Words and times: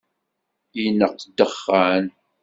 Ineqq 0.83 1.15
dexxan. 1.37 2.05